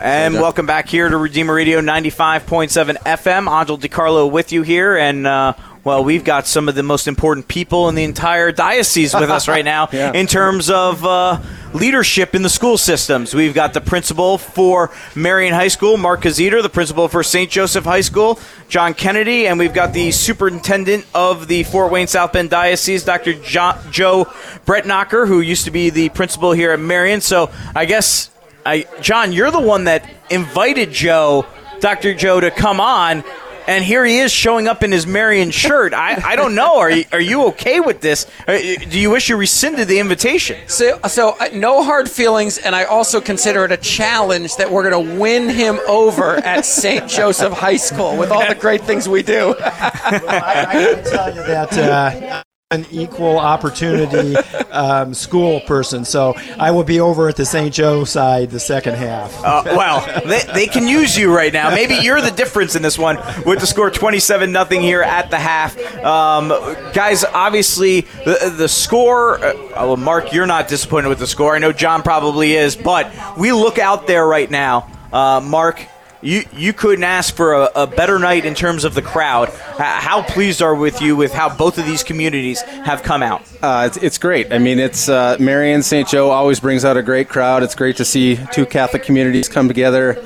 And 0.00 0.34
welcome 0.34 0.66
back 0.66 0.88
here 0.88 1.08
to 1.08 1.16
Redeemer 1.16 1.54
Radio 1.54 1.80
95.7 1.80 2.96
FM. 2.98 3.50
Angelo 3.50 3.78
DiCarlo 3.78 4.30
with 4.30 4.52
you 4.52 4.62
here. 4.62 4.96
And, 4.96 5.26
uh, 5.26 5.54
well, 5.84 6.04
we've 6.04 6.22
got 6.24 6.46
some 6.46 6.68
of 6.68 6.74
the 6.74 6.82
most 6.82 7.08
important 7.08 7.48
people 7.48 7.88
in 7.88 7.94
the 7.94 8.04
entire 8.04 8.52
diocese 8.52 9.14
with 9.14 9.30
us 9.30 9.48
right 9.48 9.64
now 9.64 9.88
Yeah. 9.92 10.12
in 10.12 10.26
terms 10.26 10.68
of 10.68 11.04
uh, 11.04 11.40
leadership 11.72 12.34
in 12.34 12.42
the 12.42 12.50
school 12.50 12.76
systems. 12.76 13.34
We've 13.34 13.54
got 13.54 13.72
the 13.72 13.80
principal 13.80 14.36
for 14.36 14.90
Marian 15.14 15.54
High 15.54 15.68
School, 15.68 15.96
Mark 15.96 16.22
Kirzeder, 16.22 16.62
the 16.62 16.68
principal 16.68 17.08
for 17.08 17.22
St. 17.22 17.50
Joseph 17.50 17.84
High 17.84 18.00
School, 18.02 18.38
John 18.68 18.92
Kennedy, 18.94 19.46
and 19.46 19.58
we've 19.58 19.74
got 19.74 19.92
the 19.94 20.10
superintendent 20.10 21.06
of 21.14 21.48
the 21.48 21.62
Fort 21.62 21.90
Wayne 21.90 22.06
South 22.08 22.32
Bend 22.32 22.50
Diocese, 22.50 23.02
Dr. 23.04 23.32
Jo- 23.32 23.78
Joe 23.90 24.24
Brettnacher, 24.66 25.26
who 25.26 25.40
used 25.40 25.64
to 25.64 25.70
be 25.70 25.88
the 25.88 26.10
principal 26.10 26.52
here 26.52 26.72
at 26.72 26.80
Marian. 26.80 27.20
So 27.22 27.50
I 27.74 27.84
guess, 27.86 28.30
I, 28.66 28.86
John, 29.00 29.32
you're 29.32 29.52
the 29.52 29.60
one 29.60 29.84
that 29.84 30.10
invited 30.28 30.90
Joe, 30.90 31.46
Dr. 31.80 32.14
Joe, 32.14 32.40
to 32.40 32.50
come 32.50 32.80
on. 32.80 33.22
And 33.68 33.84
here 33.84 34.04
he 34.04 34.18
is 34.18 34.30
showing 34.30 34.68
up 34.68 34.84
in 34.84 34.92
his 34.92 35.08
Marian 35.08 35.50
shirt. 35.50 35.92
I, 35.92 36.22
I 36.24 36.36
don't 36.36 36.54
know. 36.54 36.78
Are 36.78 36.90
you, 36.90 37.04
are 37.10 37.20
you 37.20 37.46
okay 37.46 37.80
with 37.80 38.00
this? 38.00 38.26
Uh, 38.46 38.58
Do 38.58 38.98
you 38.98 39.10
wish 39.10 39.28
you 39.28 39.36
rescinded 39.36 39.88
the 39.88 39.98
invitation? 39.98 40.68
So, 40.68 41.00
so 41.08 41.36
uh, 41.40 41.48
no 41.52 41.82
hard 41.82 42.08
feelings, 42.08 42.58
and 42.58 42.76
I 42.76 42.84
also 42.84 43.20
consider 43.20 43.64
it 43.64 43.72
a 43.72 43.76
challenge 43.76 44.54
that 44.56 44.70
we're 44.70 44.88
going 44.88 45.08
to 45.08 45.18
win 45.20 45.48
him 45.48 45.80
over 45.88 46.36
at 46.36 46.64
St. 46.64 47.08
Joseph 47.08 47.52
High 47.54 47.76
School 47.76 48.16
with 48.16 48.30
all 48.30 48.46
the 48.46 48.54
great 48.54 48.82
things 48.82 49.08
we 49.08 49.24
do. 49.24 49.56
I, 49.60 50.66
I 50.68 50.72
can 50.72 51.04
tell 51.04 51.34
you 51.34 51.42
that 51.42 51.72
uh, 51.76 52.36
I'm 52.36 52.45
an 52.72 52.84
equal 52.90 53.38
opportunity 53.38 54.34
um, 54.72 55.14
school 55.14 55.60
person, 55.60 56.04
so 56.04 56.34
I 56.58 56.72
will 56.72 56.82
be 56.82 56.98
over 56.98 57.28
at 57.28 57.36
the 57.36 57.46
St. 57.46 57.72
Joe 57.72 58.02
side 58.02 58.50
the 58.50 58.58
second 58.58 58.96
half. 58.96 59.32
Uh, 59.44 59.62
well, 59.66 60.22
they, 60.26 60.42
they 60.52 60.66
can 60.66 60.88
use 60.88 61.16
you 61.16 61.32
right 61.32 61.52
now. 61.52 61.70
Maybe 61.70 61.94
you're 61.94 62.20
the 62.20 62.32
difference 62.32 62.74
in 62.74 62.82
this 62.82 62.98
one 62.98 63.18
with 63.46 63.60
the 63.60 63.68
score 63.68 63.88
27 63.88 64.50
nothing 64.50 64.80
here 64.80 65.00
at 65.00 65.30
the 65.30 65.38
half. 65.38 65.78
Um, 66.02 66.48
guys, 66.92 67.22
obviously, 67.22 68.00
the, 68.24 68.52
the 68.56 68.68
score, 68.68 69.38
uh, 69.44 69.94
Mark, 69.94 70.32
you're 70.32 70.44
not 70.44 70.66
disappointed 70.66 71.06
with 71.08 71.20
the 71.20 71.28
score. 71.28 71.54
I 71.54 71.60
know 71.60 71.70
John 71.70 72.02
probably 72.02 72.54
is, 72.54 72.74
but 72.74 73.12
we 73.38 73.52
look 73.52 73.78
out 73.78 74.08
there 74.08 74.26
right 74.26 74.50
now. 74.50 74.90
Uh, 75.12 75.40
Mark, 75.40 75.86
you, 76.22 76.44
you 76.52 76.72
couldn't 76.72 77.04
ask 77.04 77.34
for 77.34 77.54
a, 77.54 77.70
a 77.74 77.86
better 77.86 78.18
night 78.18 78.44
in 78.44 78.54
terms 78.54 78.84
of 78.84 78.94
the 78.94 79.02
crowd. 79.02 79.48
How 79.78 80.22
pleased 80.22 80.62
are 80.62 80.74
with 80.74 81.00
you 81.00 81.16
with 81.16 81.32
how 81.32 81.54
both 81.54 81.78
of 81.78 81.86
these 81.86 82.02
communities 82.02 82.62
have 82.62 83.02
come 83.02 83.22
out? 83.22 83.42
Uh, 83.62 83.84
it's, 83.86 83.96
it's 83.98 84.18
great. 84.18 84.52
I 84.52 84.58
mean, 84.58 84.78
it's 84.78 85.08
uh, 85.08 85.36
Marian 85.38 85.82
St. 85.82 86.08
Joe 86.08 86.30
always 86.30 86.60
brings 86.60 86.84
out 86.84 86.96
a 86.96 87.02
great 87.02 87.28
crowd. 87.28 87.62
It's 87.62 87.74
great 87.74 87.96
to 87.98 88.04
see 88.04 88.38
two 88.52 88.66
Catholic 88.66 89.02
communities 89.02 89.48
come 89.48 89.68
together 89.68 90.22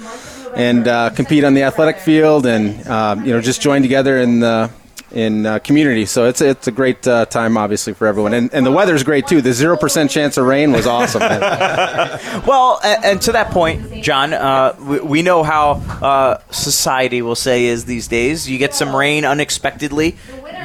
and 0.54 0.88
uh, 0.88 1.10
compete 1.10 1.44
on 1.44 1.54
the 1.54 1.62
athletic 1.62 1.98
field, 1.98 2.46
and 2.46 2.86
um, 2.88 3.24
you 3.24 3.32
know 3.32 3.40
just 3.40 3.60
join 3.62 3.82
together 3.82 4.18
in 4.18 4.40
the 4.40 4.70
in 5.12 5.46
uh, 5.46 5.58
community. 5.60 6.06
So 6.06 6.26
it's 6.26 6.40
it's 6.40 6.66
a 6.68 6.72
great 6.72 7.06
uh, 7.06 7.26
time, 7.26 7.56
obviously, 7.56 7.92
for 7.94 8.06
everyone. 8.06 8.34
And 8.34 8.52
and 8.54 8.64
the 8.64 8.70
weather's 8.70 9.02
great 9.02 9.26
too. 9.26 9.40
The 9.40 9.52
zero 9.52 9.76
percent 9.76 10.10
chance 10.10 10.36
of 10.36 10.46
rain 10.46 10.72
was 10.72 10.86
awesome. 10.86 11.22
Well, 12.46 12.80
and, 12.82 13.04
and 13.04 13.22
to 13.22 13.32
that 13.32 13.50
point, 13.50 14.02
John, 14.02 14.32
uh, 14.32 14.74
we, 14.80 15.00
we 15.00 15.22
know 15.22 15.42
how 15.42 15.72
uh, 16.02 16.40
society 16.50 17.22
will 17.22 17.34
say 17.34 17.66
is 17.66 17.84
these 17.84 18.08
days. 18.08 18.48
You 18.48 18.58
get 18.58 18.74
some 18.74 18.94
rain 18.94 19.24
unexpectedly, 19.24 20.16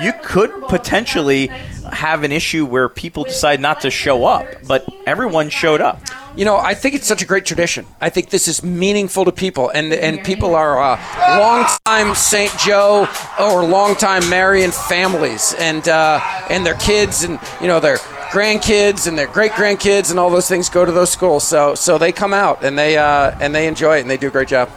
you 0.01 0.13
could 0.23 0.51
potentially 0.67 1.47
have 1.91 2.23
an 2.23 2.31
issue 2.31 2.65
where 2.65 2.89
people 2.89 3.23
decide 3.23 3.59
not 3.59 3.81
to 3.81 3.91
show 3.91 4.25
up, 4.25 4.45
but 4.67 4.87
everyone 5.05 5.49
showed 5.49 5.81
up. 5.81 6.01
You 6.35 6.43
know, 6.43 6.57
I 6.57 6.73
think 6.73 6.95
it's 6.95 7.07
such 7.07 7.21
a 7.21 7.25
great 7.25 7.45
tradition. 7.45 7.85
I 8.01 8.09
think 8.09 8.29
this 8.29 8.49
is 8.49 8.61
meaningful 8.61 9.23
to 9.23 9.31
people, 9.31 9.69
and 9.69 9.93
and 9.93 10.21
people 10.21 10.53
are 10.53 10.81
uh, 10.81 11.39
longtime 11.39 12.13
St. 12.13 12.51
Joe 12.59 13.07
or 13.39 13.63
longtime 13.63 14.29
Marian 14.29 14.71
families, 14.71 15.55
and 15.57 15.87
uh, 15.87 16.19
and 16.49 16.65
their 16.65 16.73
kids, 16.73 17.23
and 17.23 17.39
you 17.61 17.67
know 17.67 17.79
their 17.79 17.99
grandkids 18.31 19.07
and 19.07 19.17
their 19.17 19.27
great 19.27 19.53
grandkids, 19.53 20.11
and 20.11 20.19
all 20.19 20.29
those 20.29 20.49
things 20.49 20.67
go 20.67 20.83
to 20.83 20.91
those 20.91 21.09
schools. 21.09 21.47
So 21.47 21.73
so 21.73 21.97
they 21.97 22.11
come 22.11 22.33
out 22.33 22.65
and 22.65 22.77
they 22.77 22.97
uh, 22.97 23.31
and 23.39 23.55
they 23.55 23.65
enjoy 23.65 23.99
it, 23.99 24.01
and 24.01 24.09
they 24.09 24.17
do 24.17 24.27
a 24.27 24.31
great 24.31 24.49
job. 24.49 24.69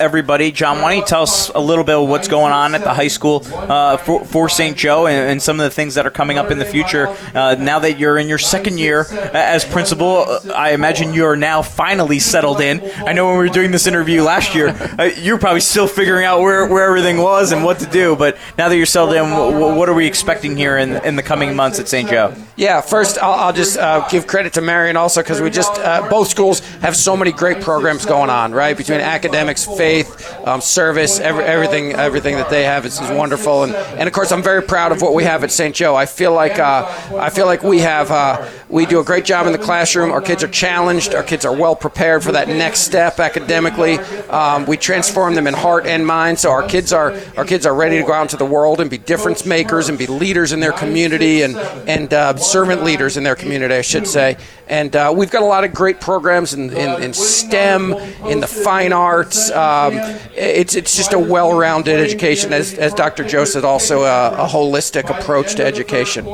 everybody, 0.00 0.50
John, 0.50 0.80
why 0.82 0.92
don't 0.92 1.00
you 1.00 1.06
tell 1.06 1.22
us 1.22 1.48
a 1.50 1.60
little 1.60 1.84
bit 1.84 1.94
of 1.94 2.08
what's 2.08 2.26
going 2.26 2.52
on 2.52 2.74
at 2.74 2.82
the 2.82 2.92
high 2.92 3.08
school 3.08 3.42
uh, 3.52 3.96
for, 3.98 4.24
for 4.24 4.48
St. 4.48 4.76
Joe 4.76 5.06
and, 5.06 5.30
and 5.30 5.42
some 5.42 5.60
of 5.60 5.64
the 5.64 5.70
things 5.70 5.94
that 5.94 6.06
are 6.06 6.10
coming 6.10 6.38
up 6.38 6.50
in 6.50 6.58
the 6.58 6.64
future? 6.64 7.06
Uh, 7.34 7.54
now 7.54 7.78
that 7.78 7.98
you're 8.00 8.18
in 8.18 8.26
your 8.28 8.38
second 8.38 8.78
year 8.78 9.06
as 9.32 9.64
principal, 9.64 10.24
uh, 10.26 10.40
I 10.54 10.72
imagine 10.72 11.14
you 11.14 11.24
are 11.26 11.36
now 11.36 11.62
finally 11.62 12.18
settled 12.18 12.60
in. 12.60 12.80
I 13.06 13.12
know 13.12 13.26
when 13.28 13.38
we 13.38 13.44
were 13.44 13.54
doing 13.54 13.70
this 13.70 13.86
interview 13.86 14.22
last 14.22 14.54
year, 14.54 14.68
uh, 14.70 15.04
you 15.04 15.34
were 15.34 15.38
probably 15.38 15.60
still 15.60 15.86
figuring 15.86 16.24
out 16.24 16.40
where, 16.40 16.66
where 16.66 16.84
everything 16.84 17.18
was 17.18 17.52
and 17.52 17.62
what 17.62 17.78
to 17.78 17.86
do, 17.86 18.16
but 18.16 18.36
now 18.58 18.68
that 18.68 18.76
you're 18.76 18.86
settled 18.86 19.14
in, 19.14 19.24
wh- 19.30 19.76
what 19.76 19.88
are 19.88 19.94
we 19.94 20.06
expecting 20.06 20.56
here 20.56 20.78
in, 20.78 20.96
in 21.04 21.14
the 21.14 21.22
coming 21.22 21.54
months 21.54 21.78
at 21.78 21.86
St. 21.86 22.08
Joe? 22.10 22.34
Yeah, 22.56 22.80
first 22.80 23.18
I'll, 23.18 23.32
I'll 23.34 23.52
just 23.52 23.78
give 24.10 24.26
credit 24.26 24.54
to 24.54 24.60
Marian 24.60 24.96
also 24.96 25.22
because 25.22 25.40
we 25.40 25.48
just 25.50 25.74
both 26.10 26.28
schools 26.28 26.60
have 26.80 26.96
so 26.96 27.16
many 27.16 27.32
great 27.32 27.60
programs 27.60 28.04
going 28.06 28.30
on, 28.30 28.52
right? 28.52 28.76
Between 28.76 29.00
academics, 29.00 29.64
faith, 29.64 30.36
um, 30.46 30.60
service, 30.60 31.20
every, 31.20 31.44
everything, 31.44 31.92
everything 31.92 32.36
that 32.36 32.50
they 32.50 32.64
have 32.64 32.86
is, 32.86 33.00
is 33.00 33.10
wonderful, 33.10 33.64
and 33.64 33.74
and 33.74 34.06
of 34.06 34.12
course 34.12 34.32
I'm 34.32 34.42
very 34.42 34.62
proud 34.62 34.92
of 34.92 35.02
what 35.02 35.14
we 35.14 35.24
have 35.24 35.44
at 35.44 35.50
St. 35.50 35.74
Joe. 35.74 35.94
I 35.94 36.06
feel 36.06 36.32
like 36.32 36.58
uh, 36.58 36.86
I 37.16 37.30
feel 37.30 37.46
like 37.46 37.62
we 37.62 37.80
have 37.80 38.10
uh, 38.10 38.48
we 38.68 38.86
do 38.86 39.00
a 39.00 39.04
great 39.04 39.24
job 39.24 39.46
in 39.46 39.52
the 39.52 39.58
classroom. 39.58 40.10
Our 40.10 40.20
kids 40.20 40.42
are 40.42 40.48
challenged. 40.48 41.14
Our 41.14 41.22
kids 41.22 41.44
are 41.44 41.54
well 41.54 41.76
prepared 41.76 42.22
for 42.22 42.32
that 42.32 42.48
next 42.48 42.80
step 42.80 43.20
academically. 43.20 43.98
Um, 44.28 44.66
we 44.66 44.76
transform 44.76 45.34
them 45.34 45.46
in 45.46 45.54
heart 45.54 45.86
and 45.86 46.06
mind, 46.06 46.38
so 46.38 46.50
our 46.50 46.62
kids 46.62 46.92
are 46.92 47.14
our 47.36 47.44
kids 47.44 47.66
are 47.66 47.74
ready 47.74 47.98
to 47.98 48.02
go 48.04 48.12
out 48.12 48.22
into 48.22 48.36
the 48.36 48.46
world 48.46 48.80
and 48.80 48.90
be 48.90 48.98
difference 48.98 49.44
makers 49.44 49.88
and 49.88 49.98
be 49.98 50.06
leaders 50.06 50.52
in 50.52 50.60
their 50.60 50.72
community 50.72 51.42
and 51.42 51.56
and 51.88 52.12
uh, 52.12 52.36
servant 52.36 52.82
leaders 52.82 53.16
in 53.16 53.24
their 53.24 53.36
community, 53.36 53.74
I 53.74 53.82
should 53.82 54.06
say. 54.06 54.36
And 54.72 54.96
uh, 54.96 55.12
we've 55.14 55.30
got 55.30 55.42
a 55.42 55.46
lot 55.46 55.64
of 55.64 55.74
great 55.74 56.00
programs 56.00 56.54
in, 56.54 56.70
in, 56.70 57.02
in 57.02 57.12
STEM, 57.12 57.92
in 58.26 58.40
the 58.40 58.46
fine 58.46 58.94
arts. 58.94 59.50
Um, 59.50 59.92
it's 60.34 60.74
it's 60.74 60.96
just 60.96 61.12
a 61.12 61.18
well-rounded 61.18 62.00
education, 62.00 62.54
as 62.54 62.72
as 62.78 62.94
Dr. 62.94 63.22
Joe 63.22 63.44
said, 63.44 63.66
also 63.66 64.04
a, 64.04 64.30
a 64.30 64.46
holistic 64.48 65.10
approach 65.10 65.56
to 65.56 65.64
education. 65.64 66.26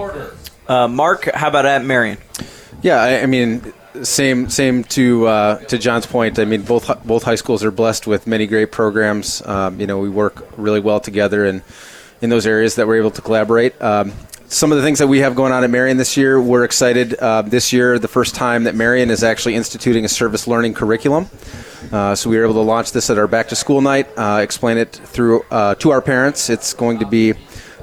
Uh, 0.69 0.87
Mark, 0.87 1.29
how 1.35 1.49
about 1.49 1.67
at 1.67 1.85
Marian? 1.85 2.19
Yeah, 2.81 3.02
I, 3.02 3.23
I 3.23 3.26
mean, 3.26 3.73
same 4.05 4.49
same 4.49 4.84
to 4.84 5.26
uh, 5.26 5.58
to 5.64 5.76
John's 5.76 6.06
point. 6.06 6.38
I 6.38 6.44
mean, 6.44 6.62
both 6.62 7.05
both 7.05 7.25
high 7.25 7.34
schools 7.34 7.64
are 7.64 7.73
blessed 7.73 8.06
with 8.06 8.29
many 8.29 8.46
great 8.46 8.70
programs. 8.70 9.44
Um, 9.46 9.81
you 9.81 9.88
know, 9.88 9.99
we 9.99 10.11
work 10.11 10.46
really 10.56 10.79
well 10.79 11.00
together, 11.00 11.44
and 11.44 11.61
in 12.20 12.31
those 12.31 12.46
areas 12.46 12.76
that 12.76 12.87
we're 12.87 12.99
able 12.99 13.11
to 13.11 13.20
collaborate. 13.20 13.75
Um, 13.82 14.12
some 14.48 14.72
of 14.72 14.78
the 14.78 14.84
things 14.84 14.98
that 14.98 15.06
we 15.06 15.18
have 15.18 15.34
going 15.34 15.52
on 15.52 15.62
at 15.62 15.70
Marian 15.70 15.98
this 15.98 16.16
year, 16.16 16.40
we're 16.40 16.64
excited. 16.64 17.14
Uh, 17.14 17.42
this 17.42 17.72
year, 17.72 17.98
the 17.98 18.08
first 18.08 18.34
time 18.34 18.64
that 18.64 18.74
Marian 18.74 19.10
is 19.10 19.22
actually 19.22 19.54
instituting 19.54 20.06
a 20.06 20.08
service 20.08 20.46
learning 20.46 20.72
curriculum. 20.72 21.28
Uh, 21.92 22.14
so 22.14 22.30
we 22.30 22.38
were 22.38 22.44
able 22.44 22.54
to 22.54 22.60
launch 22.60 22.92
this 22.92 23.10
at 23.10 23.18
our 23.18 23.26
back 23.26 23.48
to 23.48 23.56
school 23.56 23.82
night, 23.82 24.08
uh, 24.16 24.40
explain 24.42 24.78
it 24.78 24.92
through 24.92 25.42
uh, 25.50 25.74
to 25.76 25.90
our 25.90 26.00
parents. 26.00 26.48
It's 26.48 26.72
going 26.72 26.98
to 27.00 27.06
be 27.06 27.34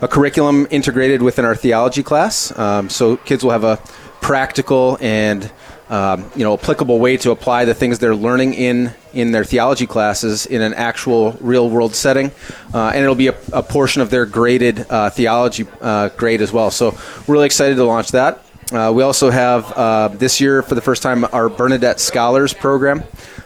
a 0.01 0.07
curriculum 0.07 0.67
integrated 0.71 1.21
within 1.21 1.45
our 1.45 1.55
theology 1.55 2.01
class. 2.01 2.57
Um, 2.57 2.89
so 2.89 3.17
kids 3.17 3.43
will 3.43 3.51
have 3.51 3.63
a 3.63 3.77
practical 4.21 4.97
and 5.01 5.51
um, 5.89 6.29
you 6.35 6.43
know 6.43 6.53
applicable 6.53 6.99
way 6.99 7.17
to 7.17 7.31
apply 7.31 7.65
the 7.65 7.73
things 7.73 7.99
they're 7.99 8.15
learning 8.15 8.53
in 8.53 8.93
in 9.13 9.31
their 9.31 9.43
theology 9.43 9.85
classes 9.85 10.45
in 10.45 10.61
an 10.61 10.73
actual 10.73 11.33
real 11.39 11.69
world 11.69 11.95
setting, 11.95 12.31
uh, 12.73 12.91
and 12.93 13.03
it'll 13.03 13.15
be 13.15 13.27
a, 13.27 13.35
a, 13.53 13.63
portion 13.63 14.01
of 14.01 14.09
their 14.09 14.25
graded 14.25 14.85
uh, 14.89 15.09
theology 15.09 15.65
uh, 15.81 16.09
grade 16.09 16.41
as 16.41 16.51
well. 16.51 16.71
So 16.71 16.97
really 17.27 17.45
excited 17.45 17.75
to 17.75 17.83
launch 17.83 18.11
that. 18.11 18.43
Uh, 18.71 18.91
we 18.95 19.03
also 19.03 19.29
have 19.29 19.71
uh, 19.73 20.07
this 20.07 20.41
year 20.41 20.63
for 20.63 20.73
the 20.73 20.81
first 20.81 21.03
time 21.03 21.23
our 21.31 21.49
Bernadette 21.49 21.99
Scholars 21.99 22.53
program. 22.53 23.03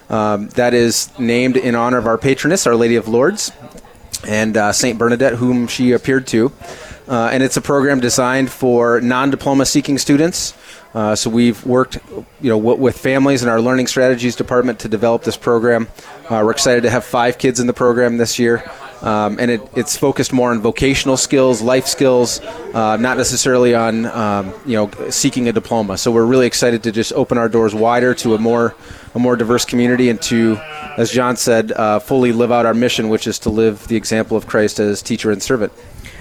Um, 0.09 0.49
that 0.49 0.73
is 0.73 1.17
named 1.19 1.55
in 1.55 1.75
honor 1.75 1.97
of 1.97 2.07
our 2.07 2.17
patroness, 2.17 2.65
Our 2.65 2.75
Lady 2.75 2.95
of 2.95 3.07
Lourdes, 3.07 3.51
and 4.27 4.57
uh, 4.57 4.71
Saint 4.71 4.97
Bernadette, 4.97 5.35
whom 5.35 5.67
she 5.67 5.91
appeared 5.91 6.25
to. 6.27 6.51
And 7.09 7.41
it's 7.43 7.57
a 7.57 7.61
program 7.61 7.99
designed 7.99 8.51
for 8.51 9.01
non-diploma 9.01 9.65
seeking 9.65 9.97
students 9.97 10.53
uh, 10.93 11.15
so 11.15 11.29
we've 11.29 11.63
worked, 11.65 11.99
you 12.41 12.49
know, 12.49 12.57
with 12.57 12.97
families 12.97 13.43
in 13.43 13.49
our 13.49 13.61
learning 13.61 13.85
strategies 13.85 14.35
department 14.35 14.79
to 14.79 14.89
develop 14.89 15.23
this 15.23 15.37
program. 15.37 15.87
Uh, 16.25 16.41
we're 16.43 16.51
excited 16.51 16.81
to 16.81 16.89
have 16.89 17.03
five 17.03 17.37
kids 17.37 17.59
in 17.59 17.67
the 17.67 17.73
program 17.73 18.17
this 18.17 18.39
year, 18.39 18.63
um, 19.03 19.37
and 19.39 19.51
it, 19.51 19.61
it's 19.75 19.95
focused 19.95 20.33
more 20.33 20.49
on 20.49 20.61
vocational 20.61 21.15
skills, 21.15 21.61
life 21.61 21.85
skills, 21.85 22.39
uh, 22.73 22.97
not 22.97 23.17
necessarily 23.17 23.75
on 23.75 24.07
um, 24.07 24.51
you 24.65 24.73
know 24.73 24.89
seeking 25.11 25.47
a 25.47 25.53
diploma. 25.53 25.95
So 25.95 26.11
we're 26.11 26.25
really 26.25 26.47
excited 26.47 26.81
to 26.83 26.91
just 26.91 27.13
open 27.13 27.37
our 27.37 27.49
doors 27.49 27.75
wider 27.75 28.15
to 28.15 28.33
a 28.33 28.39
more 28.39 28.75
a 29.13 29.19
more 29.19 29.35
diverse 29.35 29.65
community 29.65 30.09
and 30.09 30.19
to, 30.23 30.57
as 30.97 31.11
John 31.11 31.35
said, 31.35 31.71
uh, 31.71 31.99
fully 31.99 32.31
live 32.31 32.51
out 32.51 32.65
our 32.65 32.73
mission, 32.73 33.09
which 33.09 33.27
is 33.27 33.37
to 33.39 33.51
live 33.51 33.87
the 33.87 33.95
example 33.95 34.35
of 34.35 34.47
Christ 34.47 34.79
as 34.79 35.03
teacher 35.03 35.29
and 35.29 35.41
servant. 35.41 35.71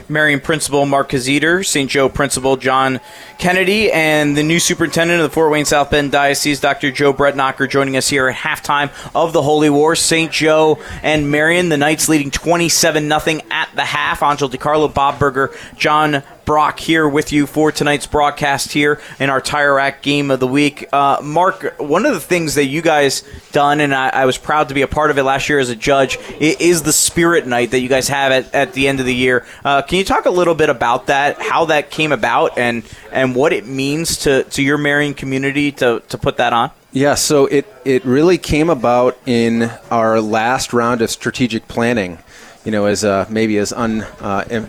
Marian 0.08 0.40
Principal 0.40 0.86
Mark 0.86 1.10
Kirzeder, 1.10 1.64
St. 1.64 1.90
Joe 1.90 2.08
Principal 2.08 2.56
John 2.56 3.00
Kennedy, 3.38 3.92
and 3.92 4.36
the 4.36 4.42
new 4.42 4.58
superintendent 4.58 5.20
of 5.20 5.30
the 5.30 5.34
Fort 5.34 5.50
Wayne 5.50 5.64
South 5.64 5.90
Bend 5.90 6.12
Diocese, 6.12 6.60
Dr. 6.60 6.90
Joe 6.90 7.12
Brettnacher, 7.12 7.68
joining 7.68 7.96
us 7.96 8.08
here 8.08 8.28
at 8.28 8.36
halftime 8.36 8.90
of 9.14 9.32
the 9.32 9.42
Holy 9.42 9.70
War. 9.70 9.94
St. 9.94 10.32
Joe 10.32 10.78
and 11.02 11.30
Marian, 11.30 11.68
the 11.68 11.76
Knights 11.76 12.08
leading 12.08 12.30
27 12.30 13.08
0 13.08 13.40
at 13.50 13.68
the 13.74 13.84
half. 13.84 14.22
Angelo 14.22 14.50
DiCarlo, 14.50 14.92
Bob 14.92 15.18
Burger, 15.18 15.54
John 15.76 16.22
Brock 16.48 16.80
here 16.80 17.06
with 17.06 17.30
you 17.30 17.46
for 17.46 17.70
tonight's 17.70 18.06
broadcast 18.06 18.72
here 18.72 19.02
in 19.20 19.28
our 19.28 19.38
Tire 19.38 19.74
Rack 19.74 20.00
Game 20.00 20.30
of 20.30 20.40
the 20.40 20.46
Week. 20.46 20.88
Uh, 20.90 21.20
Mark, 21.22 21.78
one 21.78 22.06
of 22.06 22.14
the 22.14 22.20
things 22.20 22.54
that 22.54 22.64
you 22.64 22.80
guys 22.80 23.22
done, 23.52 23.80
and 23.80 23.94
I, 23.94 24.08
I, 24.08 24.24
was 24.24 24.38
proud 24.38 24.68
to 24.68 24.74
be 24.74 24.80
a 24.80 24.88
part 24.88 25.10
of 25.10 25.18
it 25.18 25.24
last 25.24 25.50
year 25.50 25.58
as 25.58 25.68
a 25.68 25.76
judge, 25.76 26.16
is 26.40 26.84
the 26.84 26.92
Spirit 26.94 27.46
Night 27.46 27.72
that 27.72 27.80
you 27.80 27.88
guys 27.90 28.08
have 28.08 28.32
at, 28.32 28.54
at 28.54 28.72
the 28.72 28.88
end 28.88 28.98
of 28.98 29.04
the 29.04 29.14
year. 29.14 29.44
Uh, 29.62 29.82
can 29.82 29.98
you 29.98 30.04
talk 30.06 30.24
a 30.24 30.30
little 30.30 30.54
bit 30.54 30.70
about 30.70 31.08
that, 31.08 31.38
how 31.38 31.66
that 31.66 31.90
came 31.90 32.12
about, 32.12 32.56
and 32.56 32.82
and 33.12 33.34
what 33.34 33.52
it 33.52 33.66
means 33.66 34.16
to, 34.20 34.44
to 34.44 34.62
your 34.62 34.78
Marian 34.78 35.12
community 35.12 35.70
to, 35.72 36.02
to 36.08 36.16
put 36.16 36.38
that 36.38 36.54
on? 36.54 36.70
Yeah, 36.92 37.16
so 37.16 37.44
it, 37.44 37.66
it 37.84 38.06
really 38.06 38.38
came 38.38 38.70
about 38.70 39.18
in 39.26 39.70
our 39.90 40.18
last 40.22 40.72
round 40.72 41.02
of 41.02 41.10
strategic 41.10 41.68
planning. 41.68 42.20
You 42.64 42.72
know, 42.72 42.86
as 42.86 43.04
uh, 43.04 43.26
maybe 43.28 43.58
as 43.58 43.74
un 43.74 44.00
uh, 44.00 44.64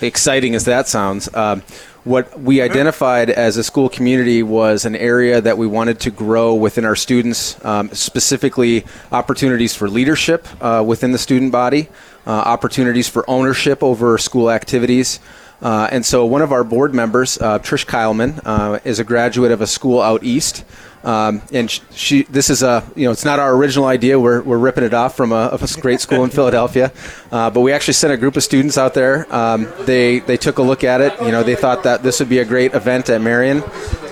exciting 0.00 0.54
as 0.54 0.64
that 0.64 0.88
sounds. 0.88 1.32
Um, 1.34 1.62
what 2.04 2.40
we 2.40 2.62
identified 2.62 3.28
as 3.28 3.56
a 3.58 3.64
school 3.64 3.88
community 3.88 4.42
was 4.42 4.84
an 4.86 4.96
area 4.96 5.40
that 5.40 5.58
we 5.58 5.66
wanted 5.66 6.00
to 6.00 6.10
grow 6.10 6.54
within 6.54 6.84
our 6.84 6.96
students, 6.96 7.62
um, 7.64 7.90
specifically 7.92 8.86
opportunities 9.12 9.74
for 9.74 9.90
leadership 9.90 10.48
uh, 10.62 10.82
within 10.86 11.12
the 11.12 11.18
student 11.18 11.52
body, 11.52 11.88
uh, 12.26 12.30
opportunities 12.30 13.08
for 13.08 13.28
ownership 13.28 13.82
over 13.82 14.16
school 14.16 14.50
activities. 14.50 15.20
Uh, 15.60 15.88
and 15.90 16.06
so, 16.06 16.24
one 16.24 16.42
of 16.42 16.52
our 16.52 16.64
board 16.64 16.94
members, 16.94 17.38
uh, 17.38 17.58
Trish 17.58 17.84
Kyleman, 17.84 18.40
uh, 18.44 18.78
is 18.84 18.98
a 18.98 19.04
graduate 19.04 19.50
of 19.50 19.60
a 19.60 19.66
school 19.66 20.00
out 20.00 20.22
east. 20.22 20.64
Um, 21.04 21.42
and 21.52 21.70
she, 21.70 22.24
this 22.24 22.50
is 22.50 22.62
a, 22.62 22.84
you 22.96 23.04
know, 23.04 23.12
it's 23.12 23.24
not 23.24 23.38
our 23.38 23.54
original 23.54 23.86
idea. 23.86 24.18
We're, 24.18 24.42
we're 24.42 24.58
ripping 24.58 24.84
it 24.84 24.92
off 24.92 25.16
from 25.16 25.32
a, 25.32 25.48
a 25.52 25.80
great 25.80 26.00
school 26.00 26.24
in 26.24 26.30
Philadelphia. 26.30 26.92
Uh, 27.30 27.50
but 27.50 27.60
we 27.60 27.72
actually 27.72 27.94
sent 27.94 28.12
a 28.12 28.16
group 28.16 28.36
of 28.36 28.42
students 28.42 28.76
out 28.76 28.94
there. 28.94 29.32
Um, 29.34 29.68
they, 29.82 30.18
they 30.18 30.36
took 30.36 30.58
a 30.58 30.62
look 30.62 30.84
at 30.84 31.00
it. 31.00 31.18
You 31.22 31.30
know, 31.30 31.42
they 31.42 31.54
thought 31.54 31.84
that 31.84 32.02
this 32.02 32.18
would 32.18 32.28
be 32.28 32.38
a 32.38 32.44
great 32.44 32.74
event 32.74 33.08
at 33.10 33.20
Marian. 33.20 33.62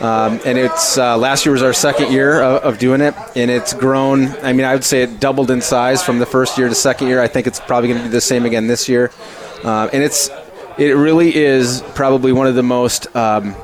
Um, 0.00 0.40
and 0.44 0.58
it's, 0.58 0.96
uh, 0.96 1.18
last 1.18 1.44
year 1.44 1.52
was 1.52 1.62
our 1.62 1.72
second 1.72 2.12
year 2.12 2.40
of, 2.40 2.62
of, 2.62 2.78
doing 2.78 3.00
it. 3.00 3.14
And 3.34 3.50
it's 3.50 3.72
grown, 3.74 4.28
I 4.42 4.52
mean, 4.52 4.64
I 4.64 4.74
would 4.74 4.84
say 4.84 5.02
it 5.02 5.18
doubled 5.18 5.50
in 5.50 5.60
size 5.60 6.02
from 6.02 6.18
the 6.18 6.26
first 6.26 6.56
year 6.56 6.68
to 6.68 6.74
second 6.74 7.08
year. 7.08 7.20
I 7.20 7.28
think 7.28 7.46
it's 7.46 7.60
probably 7.60 7.88
going 7.88 8.00
to 8.00 8.06
be 8.06 8.12
the 8.12 8.20
same 8.20 8.44
again 8.44 8.68
this 8.68 8.88
year. 8.88 9.10
Uh, 9.64 9.88
and 9.92 10.02
it's, 10.02 10.30
it 10.78 10.92
really 10.92 11.34
is 11.34 11.82
probably 11.94 12.32
one 12.32 12.46
of 12.46 12.54
the 12.54 12.62
most, 12.62 13.14
um, 13.16 13.54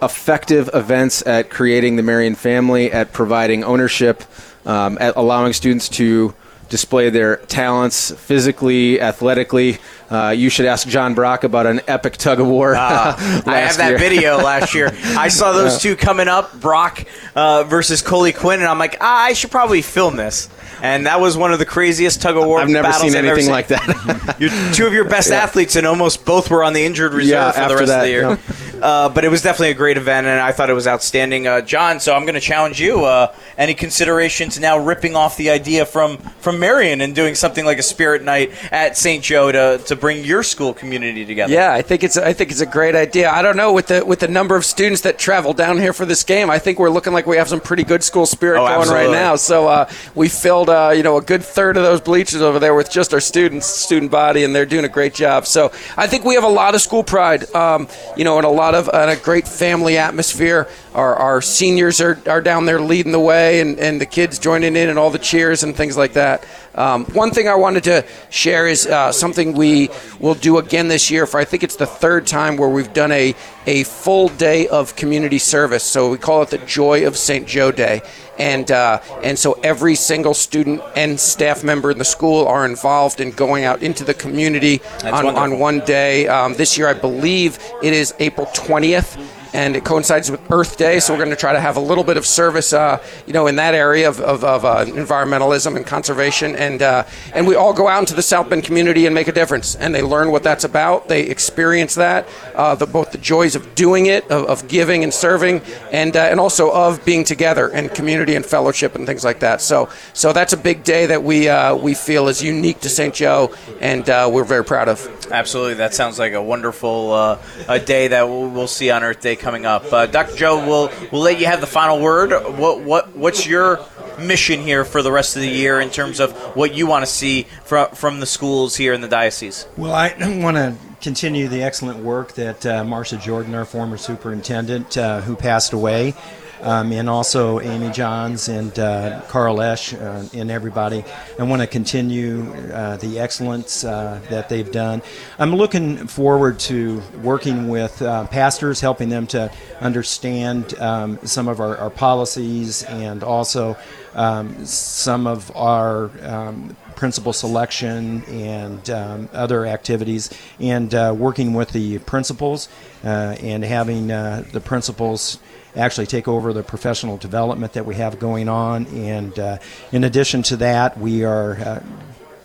effective 0.00 0.70
events 0.74 1.24
at 1.26 1.50
creating 1.50 1.96
the 1.96 2.02
Marian 2.02 2.34
family, 2.34 2.90
at 2.92 3.12
providing 3.12 3.64
ownership, 3.64 4.24
um, 4.66 4.98
at 5.00 5.16
allowing 5.16 5.52
students 5.52 5.88
to 5.88 6.34
display 6.72 7.10
their 7.10 7.36
talents 7.36 8.10
physically, 8.10 8.98
athletically. 8.98 9.76
Uh, 10.10 10.30
you 10.30 10.48
should 10.48 10.64
ask 10.64 10.88
John 10.88 11.12
Brock 11.12 11.44
about 11.44 11.66
an 11.66 11.82
epic 11.86 12.16
tug 12.16 12.40
of 12.40 12.48
war. 12.48 12.74
Uh, 12.82 13.42
I 13.46 13.58
have 13.58 13.76
that 13.76 13.90
year. 13.90 13.98
video 13.98 14.36
last 14.38 14.74
year. 14.74 14.90
I 15.16 15.28
saw 15.28 15.52
those 15.58 15.80
two 15.80 15.96
coming 15.96 16.28
up, 16.28 16.58
Brock 16.60 17.04
uh, 17.34 17.64
versus 17.64 18.02
Coley 18.02 18.32
Quinn, 18.32 18.60
and 18.60 18.68
I'm 18.68 18.78
like, 18.78 18.96
ah, 19.00 19.24
I 19.24 19.34
should 19.34 19.50
probably 19.50 19.82
film 19.82 20.16
this 20.16 20.48
and 20.82 21.06
that 21.06 21.20
was 21.20 21.36
one 21.36 21.52
of 21.52 21.60
the 21.60 21.64
craziest 21.64 22.20
tug 22.20 22.36
of 22.36 22.44
war. 22.44 22.58
I've 22.58 22.68
never 22.68 22.88
battles 22.88 23.12
seen 23.12 23.16
I've 23.16 23.24
anything 23.24 23.44
seen. 23.44 23.52
like 23.52 23.68
that. 23.68 24.72
Two 24.74 24.84
of 24.84 24.92
your 24.92 25.04
best 25.04 25.30
yeah. 25.30 25.36
athletes, 25.36 25.76
and 25.76 25.86
almost 25.86 26.24
both 26.24 26.50
were 26.50 26.64
on 26.64 26.72
the 26.72 26.84
injured 26.84 27.14
reserve 27.14 27.30
yeah, 27.30 27.52
for 27.52 27.68
the 27.68 27.76
rest 27.76 27.86
that, 27.86 27.98
of 27.98 28.02
the 28.02 28.10
year. 28.10 28.22
Yeah. 28.30 28.36
Uh, 28.82 29.08
but 29.08 29.24
it 29.24 29.28
was 29.28 29.42
definitely 29.42 29.70
a 29.70 29.74
great 29.74 29.96
event, 29.96 30.26
and 30.26 30.40
I 30.40 30.50
thought 30.50 30.68
it 30.68 30.74
was 30.74 30.88
outstanding. 30.88 31.46
Uh, 31.46 31.60
John, 31.60 32.00
so 32.00 32.14
I'm 32.14 32.22
going 32.22 32.34
to 32.34 32.40
challenge 32.40 32.80
you. 32.80 33.04
Uh, 33.04 33.32
any 33.56 33.74
consideration 33.74 34.48
to 34.50 34.60
now 34.60 34.76
ripping 34.76 35.14
off 35.14 35.36
the 35.36 35.50
idea 35.50 35.86
from 35.86 36.18
from 36.40 36.58
Marian 36.58 37.00
and 37.00 37.14
doing 37.14 37.36
something 37.36 37.64
like 37.64 37.78
a 37.78 37.82
Spirit 37.82 38.22
Night 38.22 38.50
at 38.72 38.96
St. 38.96 39.22
Joe 39.22 39.52
to, 39.52 39.80
to 39.86 39.94
bring 39.94 40.24
your 40.24 40.42
school 40.42 40.74
community 40.74 41.24
together? 41.24 41.52
Yeah, 41.52 41.72
I 41.72 41.82
think 41.82 42.02
it's 42.02 42.16
I 42.16 42.32
think 42.32 42.50
it's 42.50 42.60
a 42.60 42.66
great 42.66 42.96
idea. 42.96 43.30
I 43.30 43.40
don't 43.42 43.56
know 43.56 43.72
with 43.72 43.86
the 43.86 44.04
with 44.04 44.18
the 44.18 44.28
number 44.28 44.56
of 44.56 44.64
students 44.64 45.02
that 45.02 45.18
travel 45.18 45.52
down 45.52 45.78
here 45.78 45.92
for 45.92 46.04
this 46.04 46.24
game. 46.24 46.50
I 46.50 46.58
think 46.58 46.80
we're 46.80 46.90
looking 46.90 47.12
like 47.12 47.26
we 47.26 47.36
have 47.36 47.48
some 47.48 47.60
pretty 47.60 47.84
good 47.84 48.02
school 48.02 48.26
spirit 48.26 48.58
oh, 48.60 48.66
going 48.66 48.80
absolutely. 48.80 49.06
right 49.06 49.12
now. 49.12 49.36
So 49.36 49.68
uh, 49.68 49.90
we 50.16 50.28
filled 50.28 50.68
uh, 50.68 50.92
you 50.94 51.04
know 51.04 51.16
a 51.18 51.22
good 51.22 51.44
third 51.44 51.76
of 51.76 51.84
those 51.84 52.00
bleachers 52.00 52.42
over 52.42 52.58
there 52.58 52.74
with 52.74 52.90
just 52.90 53.14
our 53.14 53.20
students, 53.20 53.66
student 53.66 54.10
body, 54.10 54.42
and 54.42 54.54
they're 54.54 54.66
doing 54.66 54.84
a 54.84 54.88
great 54.88 55.14
job. 55.14 55.46
So 55.46 55.70
I 55.96 56.08
think 56.08 56.24
we 56.24 56.34
have 56.34 56.44
a 56.44 56.48
lot 56.48 56.74
of 56.74 56.80
school 56.80 57.04
pride, 57.04 57.52
um, 57.54 57.86
you 58.16 58.24
know, 58.24 58.38
and 58.38 58.46
a 58.46 58.50
lot 58.50 58.71
of 58.74 58.88
and 58.92 59.10
a 59.10 59.16
great 59.16 59.46
family 59.46 59.96
atmosphere. 59.98 60.68
Our, 60.94 61.14
our 61.16 61.40
seniors 61.40 62.00
are, 62.00 62.20
are 62.26 62.42
down 62.42 62.66
there 62.66 62.80
leading 62.80 63.12
the 63.12 63.20
way, 63.20 63.60
and, 63.60 63.78
and 63.78 64.00
the 64.00 64.06
kids 64.06 64.38
joining 64.38 64.76
in, 64.76 64.90
and 64.90 64.98
all 64.98 65.10
the 65.10 65.18
cheers 65.18 65.62
and 65.62 65.74
things 65.74 65.96
like 65.96 66.12
that. 66.12 66.44
Um, 66.74 67.04
one 67.06 67.30
thing 67.30 67.48
I 67.48 67.54
wanted 67.54 67.84
to 67.84 68.06
share 68.30 68.66
is 68.66 68.86
uh, 68.86 69.12
something 69.12 69.52
we 69.52 69.90
will 70.20 70.34
do 70.34 70.58
again 70.58 70.88
this 70.88 71.10
year. 71.10 71.26
For 71.26 71.38
I 71.38 71.44
think 71.44 71.62
it's 71.62 71.76
the 71.76 71.86
third 71.86 72.26
time 72.26 72.56
where 72.56 72.68
we've 72.68 72.92
done 72.92 73.12
a 73.12 73.34
a 73.66 73.84
full 73.84 74.28
day 74.28 74.68
of 74.68 74.96
community 74.96 75.38
service. 75.38 75.84
So 75.84 76.10
we 76.10 76.18
call 76.18 76.42
it 76.42 76.50
the 76.50 76.58
Joy 76.58 77.06
of 77.06 77.16
St. 77.16 77.46
Joe 77.46 77.72
Day, 77.72 78.02
and 78.38 78.70
uh, 78.70 79.00
and 79.22 79.38
so 79.38 79.52
every 79.62 79.94
single 79.94 80.34
student 80.34 80.82
and 80.96 81.18
staff 81.18 81.62
member 81.62 81.90
in 81.90 81.98
the 81.98 82.04
school 82.04 82.46
are 82.46 82.66
involved 82.66 83.20
in 83.20 83.30
going 83.30 83.64
out 83.64 83.82
into 83.82 84.04
the 84.04 84.14
community 84.14 84.80
on, 85.04 85.26
on 85.26 85.58
one 85.58 85.80
day. 85.80 86.28
Um, 86.28 86.54
this 86.54 86.76
year, 86.76 86.88
I 86.88 86.94
believe 86.94 87.58
it 87.82 87.92
is 87.92 88.14
April 88.18 88.46
twentieth 88.52 89.16
and 89.52 89.76
it 89.76 89.84
coincides 89.84 90.30
with 90.30 90.40
Earth 90.50 90.76
Day, 90.76 91.00
so 91.00 91.12
we're 91.12 91.18
going 91.18 91.30
to 91.30 91.36
try 91.36 91.52
to 91.52 91.60
have 91.60 91.76
a 91.76 91.80
little 91.80 92.04
bit 92.04 92.16
of 92.16 92.26
service, 92.26 92.72
uh, 92.72 93.02
you 93.26 93.32
know, 93.32 93.46
in 93.46 93.56
that 93.56 93.74
area 93.74 94.08
of, 94.08 94.20
of, 94.20 94.44
of 94.44 94.64
uh, 94.64 94.84
environmentalism 94.86 95.76
and 95.76 95.86
conservation, 95.86 96.56
and 96.56 96.82
uh, 96.82 97.04
and 97.34 97.46
we 97.46 97.54
all 97.54 97.72
go 97.72 97.88
out 97.88 98.00
into 98.00 98.14
the 98.14 98.22
South 98.22 98.48
Bend 98.48 98.64
community 98.64 99.06
and 99.06 99.14
make 99.14 99.28
a 99.28 99.32
difference, 99.32 99.74
and 99.76 99.94
they 99.94 100.02
learn 100.02 100.30
what 100.30 100.42
that's 100.42 100.64
about, 100.64 101.08
they 101.08 101.22
experience 101.22 101.94
that, 101.94 102.26
uh, 102.54 102.74
the, 102.74 102.86
both 102.86 103.12
the 103.12 103.18
joys 103.18 103.54
of 103.54 103.74
doing 103.74 104.06
it, 104.06 104.24
of, 104.30 104.46
of 104.46 104.68
giving 104.68 105.02
and 105.04 105.12
serving, 105.12 105.60
and 105.90 106.16
uh, 106.16 106.20
and 106.20 106.40
also 106.40 106.72
of 106.72 107.04
being 107.04 107.24
together 107.24 107.68
and 107.68 107.92
community 107.94 108.34
and 108.34 108.46
fellowship 108.46 108.94
and 108.94 109.06
things 109.06 109.24
like 109.24 109.40
that. 109.40 109.60
So 109.60 109.90
so 110.14 110.32
that's 110.32 110.52
a 110.52 110.56
big 110.56 110.82
day 110.82 111.06
that 111.06 111.22
we 111.22 111.48
uh, 111.48 111.76
we 111.76 111.94
feel 111.94 112.28
is 112.28 112.42
unique 112.42 112.80
to 112.80 112.88
St. 112.88 113.14
Joe, 113.14 113.54
and 113.80 114.06
we're 114.32 114.44
very 114.44 114.64
proud 114.64 114.88
of. 114.88 115.08
Absolutely, 115.30 115.74
that 115.74 115.94
sounds 115.94 116.18
like 116.18 116.32
a 116.32 116.42
wonderful 116.42 117.14
a 117.14 117.78
day 117.78 118.08
that 118.08 118.28
we'll, 118.28 118.48
we'll 118.48 118.66
see 118.66 118.90
on 118.90 119.02
Earth 119.02 119.20
Day 119.20 119.36
coming 119.42 119.66
up. 119.66 119.92
Uh, 119.92 120.06
Dr. 120.06 120.36
Joe, 120.36 120.66
we'll 120.66 120.90
we'll 121.10 121.22
let 121.22 121.38
you 121.38 121.46
have 121.46 121.60
the 121.60 121.66
final 121.66 122.00
word. 122.00 122.30
What 122.58 122.80
what 122.80 123.14
what's 123.14 123.46
your 123.46 123.84
mission 124.18 124.60
here 124.60 124.84
for 124.84 125.02
the 125.02 125.12
rest 125.12 125.36
of 125.36 125.42
the 125.42 125.48
year 125.48 125.80
in 125.80 125.90
terms 125.90 126.20
of 126.20 126.32
what 126.56 126.74
you 126.74 126.86
want 126.86 127.04
to 127.04 127.10
see 127.10 127.42
from 127.64 127.90
from 127.90 128.20
the 128.20 128.26
schools 128.26 128.76
here 128.76 128.92
in 128.92 129.00
the 129.00 129.08
diocese? 129.08 129.66
Well, 129.76 129.92
I 129.92 130.14
want 130.42 130.56
to 130.56 130.76
continue 131.02 131.48
the 131.48 131.62
excellent 131.62 131.98
work 131.98 132.32
that 132.34 132.64
uh, 132.64 132.84
Marcia 132.84 133.16
Jordan, 133.16 133.54
our 133.54 133.64
former 133.64 133.98
superintendent, 133.98 134.96
uh, 134.96 135.20
who 135.20 135.36
passed 135.36 135.72
away. 135.72 136.14
Um, 136.62 136.92
and 136.92 137.10
also 137.10 137.60
Amy 137.60 137.90
Johns 137.90 138.48
and 138.48 138.76
uh, 138.78 139.20
Carl 139.28 139.60
Esch 139.60 139.92
uh, 139.94 140.24
and 140.32 140.50
everybody. 140.50 141.04
I 141.38 141.42
want 141.42 141.60
to 141.60 141.66
continue 141.66 142.50
uh, 142.72 142.96
the 142.96 143.18
excellence 143.18 143.84
uh, 143.84 144.20
that 144.30 144.48
they've 144.48 144.70
done. 144.70 145.02
I'm 145.38 145.54
looking 145.54 146.06
forward 146.06 146.58
to 146.60 147.02
working 147.22 147.68
with 147.68 148.00
uh, 148.00 148.26
pastors, 148.28 148.80
helping 148.80 149.08
them 149.08 149.26
to 149.28 149.52
understand 149.80 150.78
um, 150.78 151.18
some 151.24 151.48
of 151.48 151.60
our, 151.60 151.76
our, 151.76 151.90
policies 151.90 152.84
and 152.84 153.22
also 153.22 153.76
um, 154.14 154.64
some 154.64 155.26
of 155.26 155.54
our 155.56 156.10
um, 156.22 156.76
principal 157.02 157.32
selection 157.32 158.22
and 158.26 158.88
um, 158.88 159.28
other 159.32 159.66
activities, 159.66 160.30
and 160.60 160.94
uh, 160.94 161.12
working 161.12 161.52
with 161.52 161.70
the 161.72 161.98
principals 161.98 162.68
uh, 163.02 163.34
and 163.40 163.64
having 163.64 164.12
uh, 164.12 164.44
the 164.52 164.60
principals 164.60 165.40
actually 165.74 166.06
take 166.06 166.28
over 166.28 166.52
the 166.52 166.62
professional 166.62 167.16
development 167.16 167.72
that 167.72 167.84
we 167.84 167.96
have 167.96 168.20
going 168.20 168.48
on. 168.48 168.86
And 168.86 169.36
uh, 169.36 169.58
in 169.90 170.04
addition 170.04 170.44
to 170.44 170.56
that, 170.58 170.96
we 170.96 171.24
are 171.24 171.82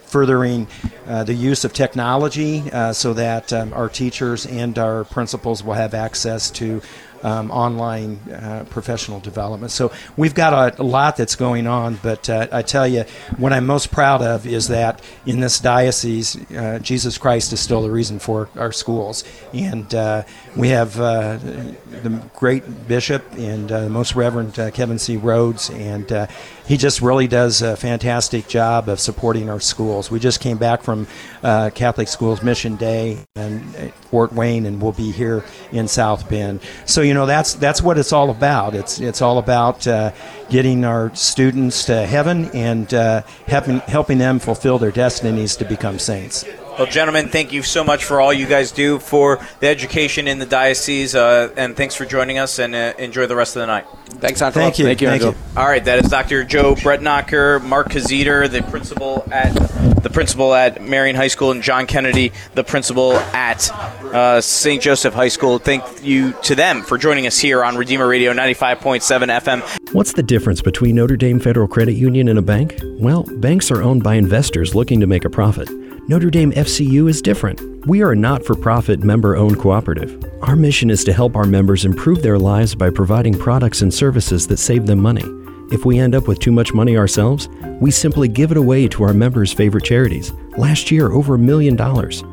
furthering 0.08 0.68
uh, 1.06 1.24
the 1.24 1.34
use 1.34 1.66
of 1.66 1.74
technology 1.74 2.64
uh, 2.72 2.94
so 2.94 3.14
that 3.14 3.52
um, 3.52 3.74
our 3.74 3.90
teachers 3.90 4.46
and 4.46 4.80
our 4.80 5.04
principals 5.04 5.64
will 5.64 5.74
have 5.74 5.94
access 5.94 6.50
to 6.50 6.82
um, 7.24 7.52
online 7.52 8.20
uh, 8.32 8.66
professional 8.70 9.20
development. 9.20 9.72
So 9.72 9.92
we've 10.16 10.34
got 10.34 10.54
a, 10.54 10.82
a 10.82 10.84
lot 10.84 11.18
that's 11.18 11.36
going 11.36 11.68
on, 11.68 12.00
but 12.02 12.30
uh, 12.30 12.48
I 12.52 12.62
tell 12.62 12.88
you, 12.88 13.04
what 13.38 13.54
I'm 13.54 13.66
most 13.66 13.92
proud 13.92 14.22
of 14.22 14.46
is 14.46 14.68
that 14.68 15.02
in 15.26 15.40
this 15.40 15.60
diocese, 15.60 16.36
uh, 16.52 16.80
Jesus 16.80 17.18
Christ 17.18 17.54
is 17.54 17.60
still 17.60 17.82
the 17.82 17.92
reason 17.92 18.20
for 18.20 18.50
our 18.56 18.72
schools. 18.72 19.24
And 19.54 19.94
uh, 19.94 20.24
we 20.56 20.70
have 20.70 21.00
uh, 21.00 21.38
the 22.04 22.22
great 22.36 22.88
bishop 22.88 23.24
and 23.34 23.72
uh, 23.72 23.90
most 23.90 24.16
Reverend 24.16 24.54
Kevin 24.74 25.00
C. 25.00 25.18
Rhoades, 25.18 25.74
and 25.74 26.28
he 26.68 26.78
just 26.78 27.02
really 27.02 27.28
does 27.28 27.62
a 27.62 27.76
fantastic 27.78 28.48
job 28.48 28.90
of 28.90 29.00
supporting 29.00 29.50
our 29.50 29.60
schools. 29.60 30.12
We 30.12 30.20
just 30.20 30.42
came 30.42 30.58
back 30.58 30.84
from 30.84 31.08
Catholic 31.42 32.08
Schools 32.08 32.44
Mission 32.44 32.76
Day 32.76 33.20
in 33.36 33.62
Fort 34.10 34.34
Wayne, 34.34 34.66
and 34.66 34.82
we'll 34.82 34.92
be 34.92 35.12
here 35.12 35.44
in 35.72 35.88
South 35.88 36.30
Bend. 36.30 36.62
So 36.86 37.02
you 37.02 37.14
know 37.14 37.26
that's 37.26 37.54
that's 37.54 37.82
what 37.82 37.98
it's 37.98 38.14
all 38.14 38.30
about. 38.30 38.76
It's 38.76 39.00
it's 39.00 39.22
all 39.22 39.38
about 39.38 39.88
uh, 39.88 40.12
getting 40.50 40.86
our 40.86 41.14
students 41.16 41.86
to 41.86 42.06
heaven 42.06 42.46
and 42.54 42.94
uh, 42.94 43.22
helping 43.48 43.80
helping 43.82 44.18
them 44.18 44.40
fulfill 44.40 44.78
their 44.78 44.92
destinies 44.92 45.56
to 45.58 45.66
become 45.66 46.00
saints. 46.00 46.46
Well, 46.78 46.86
gentlemen, 46.86 47.30
thank 47.30 47.52
you 47.52 47.64
so 47.64 47.84
much 47.84 48.06
for 48.06 48.22
all 48.22 48.32
you 48.32 48.46
guys 48.46 48.72
do 48.72 49.00
for 49.00 49.40
the 49.62 49.68
education 49.68 50.28
in 50.28 50.38
the 50.38 50.46
diocese, 50.46 51.16
uh, 51.16 51.52
and 51.58 51.76
thanks 51.76 51.96
for 51.96 52.06
joining 52.06 52.38
us. 52.38 52.60
And 52.60 52.76
uh, 52.76 52.94
enjoy 53.00 53.26
the 53.26 53.36
rest 53.36 53.56
of 53.56 53.62
the 53.62 53.68
night. 53.68 53.86
Thanks, 54.20 54.42
Angelo. 54.42 54.66
Thank 54.66 54.80
you. 54.80 54.86
Thank 54.86 55.02
you, 55.02 55.08
Angelo. 55.10 55.36
All 55.56 55.68
right, 55.68 55.84
that 55.84 56.04
is 56.04 56.10
Dr. 56.10 56.44
Joe 56.44 56.76
Brettnacher, 56.76 57.64
Mark 57.64 57.90
Kirzeder, 57.90 58.50
the 58.50 58.64
principal 58.64 59.28
at 59.32 59.54
the 60.04 60.10
principal 60.10 60.54
at 60.54 60.82
Marian 60.82 61.16
High 61.16 61.28
School, 61.28 61.52
and 61.52 61.62
John 61.62 61.88
Kennedy, 61.88 62.32
the 62.54 62.64
principal 62.64 63.14
at 63.14 63.70
uh, 63.72 64.42
St. 64.42 64.82
Joseph 64.82 65.14
High 65.14 65.28
School. 65.28 65.60
Thank 65.60 65.84
you 66.04 66.34
to 66.44 66.56
them 66.56 66.82
for 66.82 66.98
joining 66.98 67.28
us 67.28 67.40
here 67.40 67.64
on 67.64 67.76
Redeemer 67.76 68.08
Radio 68.08 68.34
95.7 68.34 69.02
FM. 69.42 69.94
What's 69.94 70.14
the 70.14 70.24
difference 70.24 70.62
between 70.62 70.96
Notre 70.96 71.18
Dame 71.18 71.40
Federal 71.40 71.68
Credit 71.68 71.94
Union 71.94 72.28
and 72.28 72.40
a 72.40 72.42
bank? 72.42 72.80
Well, 73.00 73.24
banks 73.38 73.72
are 73.72 73.82
owned 73.82 74.04
by 74.04 74.16
investors 74.16 74.76
looking 74.76 75.00
to 75.00 75.08
make 75.08 75.26
a 75.26 75.30
profit. 75.30 75.70
Notre 76.08 76.30
Dame 76.30 76.52
FCU 76.54 77.10
is 77.10 77.22
different. 77.22 77.77
We 77.88 78.02
are 78.02 78.12
a 78.12 78.16
not 78.18 78.44
for 78.44 78.54
profit 78.54 79.02
member 79.02 79.38
owned 79.38 79.60
cooperative. 79.60 80.22
Our 80.42 80.58
mission 80.58 80.90
is 80.90 81.06
to 81.06 81.14
help 81.14 81.38
our 81.38 81.46
members 81.46 81.86
improve 81.86 82.22
their 82.22 82.38
lives 82.38 82.76
by 82.76 82.90
providing 82.90 83.40
products 83.40 83.82
and 83.82 83.94
services 83.94 84.46
that 84.48 84.58
save 84.58 84.86
them 84.86 85.00
money. 85.00 85.24
If 85.72 85.86
we 85.86 85.98
end 85.98 86.14
up 86.14 86.28
with 86.28 86.40
too 86.40 86.52
much 86.52 86.74
money 86.74 86.98
ourselves, 86.98 87.48
we 87.80 87.92
simply 87.92 88.28
give 88.28 88.52
it 88.52 88.58
away 88.58 88.90
to 88.90 89.04
our 89.04 89.14
members' 89.14 89.54
favorite 89.54 89.86
charities. 89.86 90.34
Last 90.58 90.92
year, 90.92 91.14
over 91.14 91.36
a 91.36 91.40
million 91.40 91.78
dollars. 91.78 92.26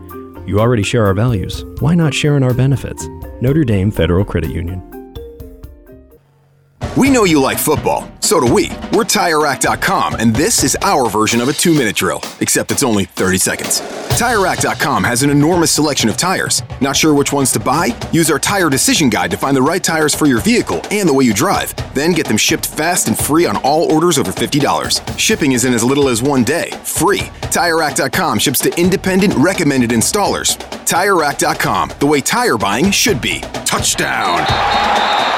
You 0.45 0.59
already 0.59 0.83
share 0.83 1.07
our 1.07 1.15
values. 1.15 1.65
Why 1.79 1.95
not 1.95 2.13
share 2.13 2.37
in 2.37 2.43
our 2.43 2.53
benefits? 2.53 3.07
Notre 3.41 3.65
Dame 3.65 3.93
Federal 3.93 4.25
Credit 4.25 4.51
Union. 4.51 4.83
We 6.97 7.11
know 7.11 7.23
you 7.23 7.41
like 7.41 7.61
football. 7.61 8.11
So 8.19 8.41
do 8.41 8.53
we. 8.53 8.71
We're 8.93 9.05
TireRack.com, 9.05 10.17
and 10.17 10.35
this 10.35 10.65
is 10.65 10.77
our 10.83 11.09
version 11.09 11.41
of 11.41 11.49
a 11.49 11.53
two 11.53 11.75
minute 11.75 11.95
drill, 11.95 12.23
except 12.41 12.73
it's 12.73 12.83
only 12.83 13.05
30 13.05 13.39
seconds. 13.39 13.94
TireRack.com 14.15 15.03
has 15.03 15.25
an 15.25 15.31
enormous 15.31 15.73
selection 15.73 16.09
of 16.09 16.17
tires. 16.17 16.63
Not 16.81 16.95
sure 16.97 17.13
which 17.15 17.33
ones 17.33 17.51
to 17.51 17.59
buy? 17.59 17.89
Use 18.13 18.31
our 18.31 18.39
tire 18.39 18.71
decision 18.71 19.11
guide 19.11 19.29
to 19.33 19.37
find 19.37 19.57
the 19.57 19.63
right 19.63 19.83
tires 19.83 20.15
for 20.15 20.27
your 20.27 20.41
vehicle 20.41 20.81
and 20.93 21.09
the 21.09 21.13
way 21.13 21.25
you 21.25 21.35
drive. 21.35 21.75
Then 21.95 22.13
get 22.13 22.27
them 22.27 22.37
shipped 22.37 22.67
fast 22.67 23.09
and 23.09 23.19
free 23.19 23.45
on 23.45 23.57
all 23.59 23.93
orders 23.93 24.17
over 24.17 24.31
$50. 24.31 25.19
Shipping 25.19 25.51
is 25.53 25.65
in 25.65 25.75
as 25.75 25.83
little 25.83 26.09
as 26.09 26.23
one 26.23 26.45
day, 26.45 26.71
free. 26.85 27.23
TireRack.com 27.51 28.39
ships 28.39 28.61
to 28.61 28.81
independent, 28.81 29.35
recommended 29.35 29.91
installers. 29.91 30.59
TireRack.com, 30.87 31.93
the 31.99 32.07
way 32.07 32.21
tire 32.21 32.57
buying 32.57 32.93
should 32.93 33.21
be. 33.21 33.41
Touchdown! 33.65 35.34